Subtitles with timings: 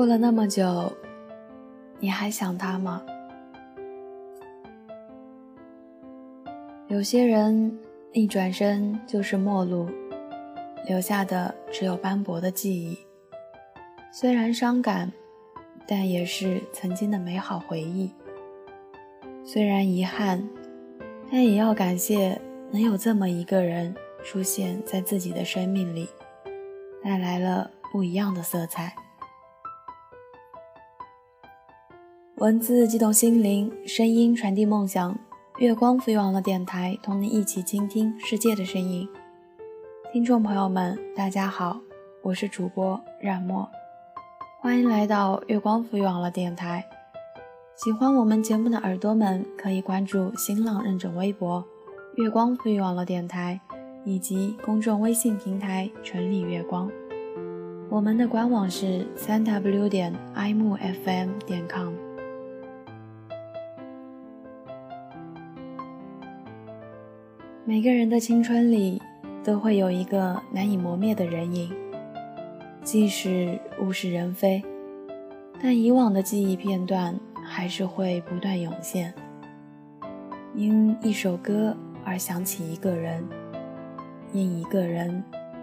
[0.00, 0.90] 过了那么久，
[1.98, 3.02] 你还想他吗？
[6.88, 7.78] 有些人
[8.14, 9.90] 一转身就是陌路，
[10.86, 12.96] 留下的只有斑驳的记忆。
[14.10, 15.12] 虽然伤感，
[15.86, 18.10] 但也是曾经的美好回忆。
[19.44, 20.48] 虽然遗憾，
[21.30, 26.08] 但也要感谢能有这么一个人出现在自己的生命里，
[27.04, 28.96] 带来了不一样的色彩。
[32.40, 35.14] 文字激动心灵，声音传递梦想。
[35.58, 39.06] 月光赋予网络电台，同你一起倾听世界的声音。
[40.10, 41.78] 听众朋友们，大家好，
[42.22, 43.68] 我是主播冉墨，
[44.58, 46.82] 欢迎来到月光赋予网络电台。
[47.76, 51.62] 喜欢我们节目的耳朵们，可以关注新浪认证微博
[52.16, 53.60] “月光赋予网络电台”
[54.02, 56.90] 以及公众微信平台“纯丽月光”。
[57.90, 61.92] 我们的官网是三 w 点 i m u f m 点 com。
[67.70, 69.00] 每个人的青春里
[69.44, 71.72] 都会有一个难以磨灭的人影，
[72.82, 74.60] 即使物是人非，
[75.62, 79.14] 但以往的记忆片段还是会不断涌现。
[80.52, 83.24] 因一首歌而想起一个人，
[84.32, 85.22] 因一个人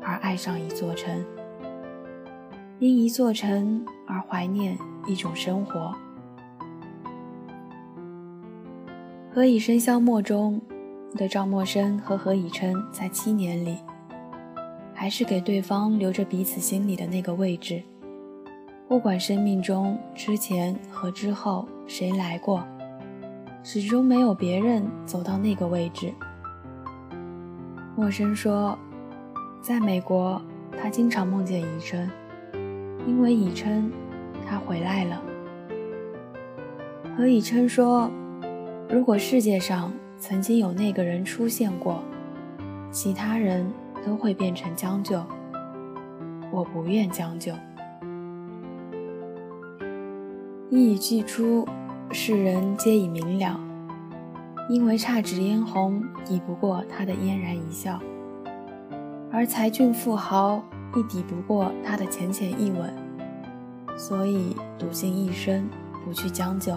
[0.00, 1.24] 而爱上一座城，
[2.78, 5.92] 因一座城而怀念一种生活。
[9.34, 10.62] 何以笙箫默中。
[11.16, 13.78] 的赵默笙和何以琛在七年里，
[14.94, 17.82] 还是给对方留着彼此心里的那个位置。
[18.86, 22.62] 不管生命中之前和之后谁来过，
[23.62, 26.12] 始终没有别人走到那个位置。
[27.96, 28.78] 默笙说，
[29.60, 30.40] 在美国，
[30.80, 32.08] 他经常梦见以琛，
[33.06, 33.90] 因为以琛，
[34.46, 35.22] 他回来了。
[37.16, 38.10] 何以琛说，
[38.88, 39.90] 如果世界上……
[40.18, 42.02] 曾经有那个人出现过，
[42.90, 43.70] 其他人
[44.04, 45.22] 都会变成将就。
[46.50, 47.52] 我不愿将就。
[50.70, 51.66] 一语既出，
[52.10, 53.60] 世人皆已明了。
[54.68, 57.98] 因为姹紫嫣红抵不过他的嫣然一笑，
[59.32, 60.62] 而才俊富豪
[60.94, 62.92] 亦抵不过他的浅浅一吻，
[63.96, 65.66] 所以笃信一生
[66.04, 66.76] 不去将就。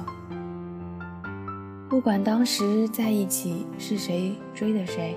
[1.91, 5.13] 不管当时在一起是谁追的谁，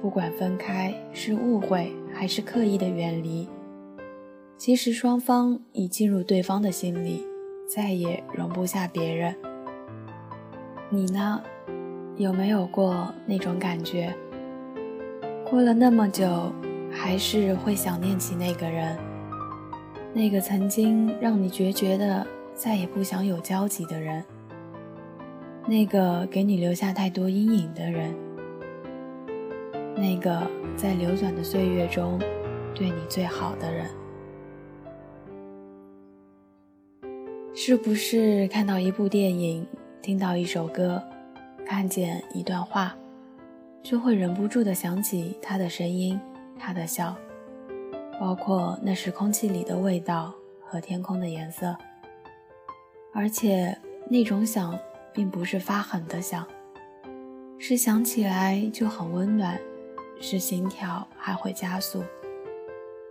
[0.00, 3.46] 不管分开是误会还是刻意的远离，
[4.56, 7.26] 其实双方已进入对方的心里，
[7.68, 9.36] 再也容不下别人。
[10.88, 11.42] 你呢，
[12.16, 14.14] 有没有过那种感觉？
[15.44, 16.50] 过了那么久，
[16.90, 18.96] 还是会想念起那个人，
[20.14, 24.24] 那个曾经让你决绝的再也不想有交集的人。
[25.64, 28.14] 那个给你留下太多阴影的人，
[29.94, 30.42] 那个
[30.76, 32.18] 在流转的岁月中
[32.74, 33.88] 对你最好的人，
[37.54, 39.64] 是不是看到一部电影，
[40.02, 41.00] 听到一首歌，
[41.64, 42.96] 看见一段话，
[43.82, 46.20] 就会忍不住的想起他的声音，
[46.58, 47.16] 他的笑，
[48.20, 51.76] 包括那时空气里的味道和天空的颜色，
[53.14, 53.78] 而且
[54.10, 54.76] 那种想。
[55.14, 56.46] 并不是发狠的想，
[57.58, 59.60] 是想起来就很温暖，
[60.20, 62.02] 是心跳还会加速，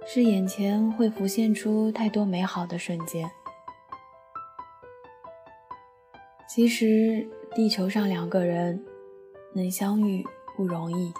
[0.06, 3.30] 是眼前会浮现出太多美好的瞬间。
[6.50, 8.84] 其实地球上两个人
[9.54, 10.26] 能相遇
[10.58, 11.14] 不容易，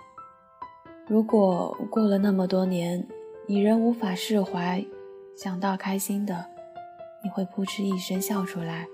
[1.08, 3.08] 如果过了那么多年，
[3.48, 4.86] 你仍无法释怀，
[5.38, 6.46] 想到开心的，
[7.24, 8.88] 你会扑哧一声笑出来。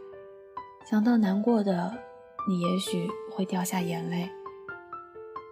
[0.90, 1.94] 想到难过的
[2.48, 4.30] 你，也许会掉下眼泪。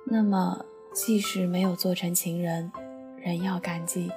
[0.05, 2.71] 那么，即使没有做成情人，
[3.17, 4.09] 仍要感激。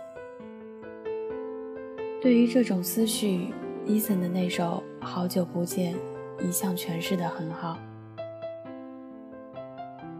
[2.23, 3.53] 对于这种思绪
[3.85, 5.97] ，Eason 的那首《好久不见》
[6.49, 7.76] 一向诠释的很好。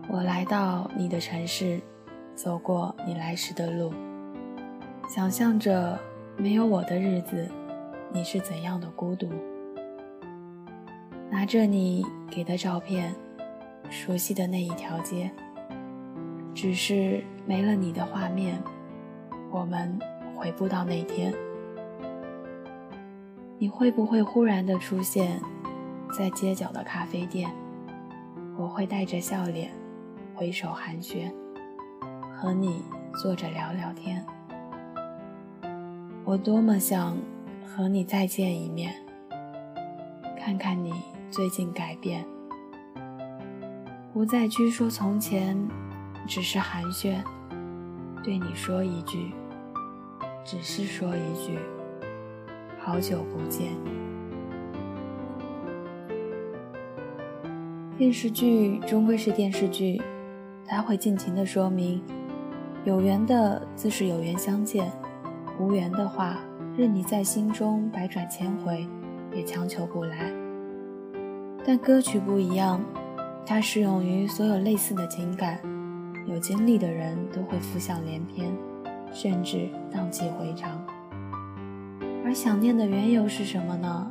[0.09, 1.81] 我来到你的城市，
[2.35, 3.93] 走过你来时的路，
[5.09, 5.97] 想象着
[6.37, 7.49] 没有我的日子，
[8.13, 9.31] 你是怎样的孤独。
[11.39, 13.15] 拿着你给的照片，
[13.89, 15.31] 熟悉的那一条街，
[16.53, 18.61] 只是没了你的画面，
[19.53, 19.97] 我们
[20.35, 21.33] 回不到那天。
[23.57, 25.41] 你会不会忽然的出现
[26.13, 27.49] 在街角的咖啡店？
[28.57, 29.71] 我会带着笑脸，
[30.35, 31.33] 挥手寒暄，
[32.35, 32.83] 和你
[33.23, 34.27] 坐着聊聊天。
[36.25, 37.17] 我多么想
[37.65, 38.93] 和你再见一面，
[40.37, 40.93] 看看你
[41.31, 42.25] 最近改变，
[44.15, 45.57] 不再拘说从前，
[46.27, 47.23] 只是寒暄，
[48.25, 49.33] 对你说一句，
[50.43, 51.59] 只是说一句，
[52.79, 53.73] 好久不见。
[57.99, 60.01] 电视剧终归是电视剧，
[60.67, 62.03] 它会尽情的说明，
[62.85, 64.91] 有缘的自是有缘相见，
[65.61, 66.39] 无缘的话，
[66.75, 68.89] 任你在心中百转千回，
[69.35, 70.33] 也强求不来。
[71.69, 72.83] 但歌曲不一样，
[73.45, 75.61] 它适用于所有类似的情感，
[76.27, 78.51] 有经历的人都会浮想联翩，
[79.13, 80.83] 甚至荡气回肠。
[82.25, 84.11] 而想念的缘由是什么呢？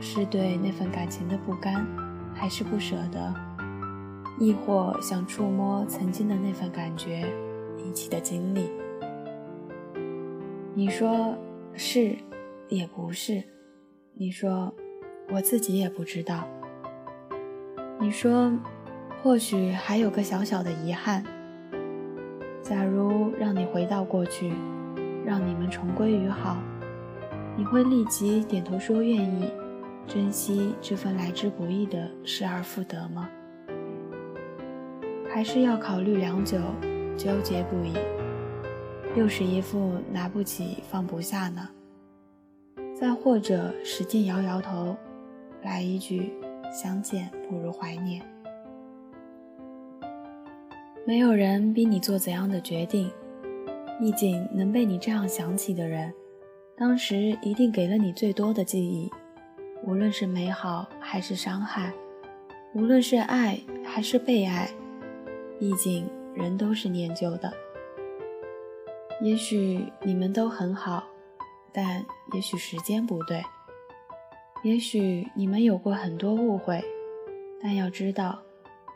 [0.00, 1.84] 是对那份感情的不甘。
[2.32, 3.34] 还是不舍得，
[4.38, 7.26] 亦或想触摸曾经的那份感觉，
[7.84, 8.70] 一起的经历。
[10.72, 11.36] 你说
[11.72, 12.14] 是，
[12.68, 13.42] 也不是；
[14.14, 14.72] 你说
[15.32, 16.46] 我自己也不知道。
[17.98, 18.52] 你说
[19.22, 21.24] 或许还有个小小的遗憾。
[22.62, 24.52] 假如让你回到过去，
[25.24, 26.58] 让你们重归于好，
[27.56, 29.50] 你会立即点头说愿意。
[30.06, 33.28] 珍惜这份来之不易的失而复得吗？
[35.28, 36.58] 还是要考虑良久，
[37.16, 37.94] 纠结不已，
[39.16, 41.68] 又是一副拿不起放不下呢？
[42.94, 44.96] 再或者使劲摇摇头，
[45.62, 46.32] 来一句
[46.76, 48.22] 相见不如怀念。
[51.06, 53.10] 没有人逼你做怎样的决定，
[53.98, 56.12] 意境能被你这样想起的人，
[56.76, 59.10] 当时一定给了你最多的记忆。
[59.84, 61.90] 无论是美好还是伤害，
[62.74, 64.68] 无论是爱还是被爱，
[65.58, 67.50] 毕竟人都是念旧的。
[69.22, 71.04] 也许你们都很好，
[71.72, 73.42] 但也许时间不对。
[74.66, 76.82] 也许你们有过很多误会，
[77.62, 78.42] 但要知道，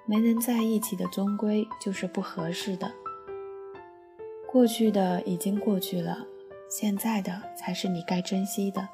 [0.05, 2.91] 没能在一起的终归就是不合适的。
[4.51, 6.27] 过去的已经过去了，
[6.69, 8.89] 现在的才是你该珍惜的。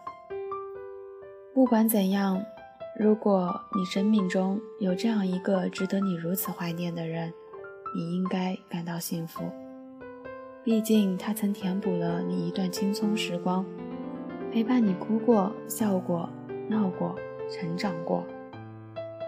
[1.55, 2.45] 不管怎样，
[3.01, 7.33] 如果你生命中有这样一个值得你如此怀念的人，
[7.97, 9.45] 你应该感到幸福。
[10.63, 13.65] 毕竟他曾填补了你一段青葱时光，
[14.53, 16.29] 陪伴你哭过、笑过、
[16.69, 17.15] 闹过、
[17.51, 18.25] 成长过。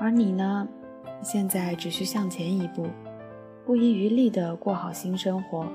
[0.01, 0.67] 而你呢，
[1.23, 2.87] 现在只需向前一步，
[3.67, 5.67] 不遗余力地过好新生活。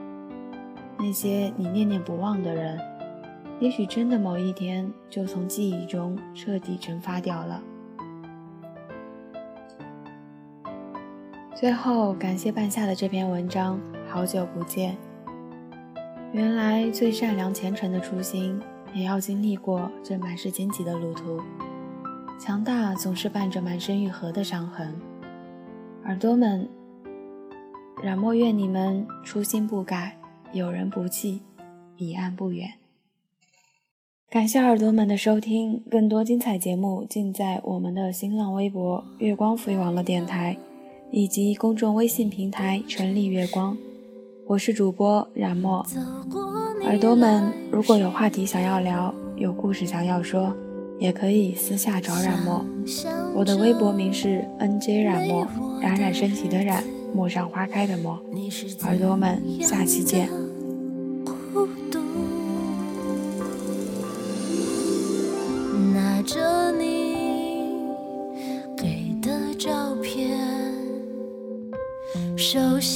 [0.98, 2.80] 那些你念念不忘的人。
[3.60, 7.62] 也许真的某一天就从记忆中彻底蒸发掉了。
[11.56, 13.80] 最后，感谢半夏的这篇文章。
[14.10, 14.98] 好久不见。
[16.34, 18.62] 原来最善良虔诚的初心，
[18.94, 21.42] 也要经历过这满是荆棘的路途。
[22.40, 25.00] 强大总是伴着满身愈合的伤痕。
[26.06, 26.68] 耳朵们，
[28.04, 30.18] 冉墨愿你们初心不改，
[30.52, 31.42] 有人不弃，
[31.96, 32.74] 彼岸不远。
[34.30, 40.58] 感谢耳朵们的收听，更多精彩节目尽在我们的新浪微博“月光赋予网络电台”
[41.12, 43.78] 以及公众微信平台“纯丽月光”。
[44.46, 45.86] 我是主播冉墨。
[46.84, 50.54] 耳朵们，如果有话题想要聊，有故事想要说，
[51.00, 52.66] 也可以私下找冉墨。
[53.34, 55.48] 我的微博名是 NJ 冉墨，
[55.82, 56.84] 冉冉升起的冉，
[57.14, 58.20] 陌上花开的陌。
[58.84, 60.30] 耳朵们，下期见。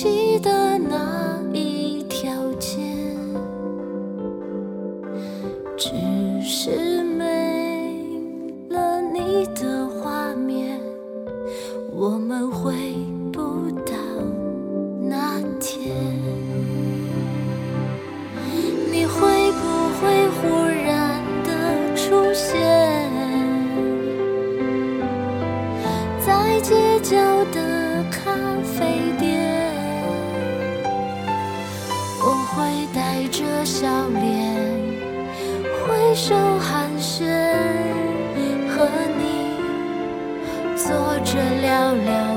[0.08, 2.78] 记得那一条街，
[5.76, 5.90] 只
[6.42, 8.02] 是没
[8.70, 10.80] 了你的画面，
[11.92, 12.72] 我们回
[13.34, 13.94] 不到
[15.02, 15.94] 那天。
[18.90, 20.48] 你会不会忽
[20.86, 21.50] 然的
[21.98, 22.56] 出现？
[26.26, 27.18] 在街角
[27.52, 28.32] 的咖
[28.64, 29.12] 啡
[33.68, 34.56] 笑脸，
[35.84, 37.26] 挥手寒暄，
[38.70, 38.88] 和
[39.20, 39.58] 你
[40.78, 40.88] 坐
[41.26, 42.37] 着聊聊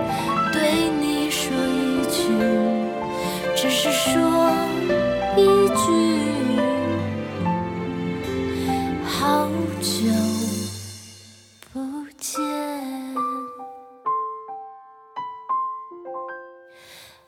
[12.31, 12.41] 见，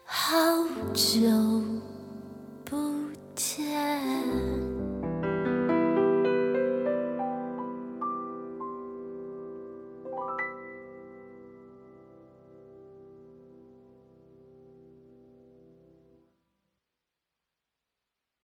[0.05, 0.31] 好
[0.93, 1.52] 久。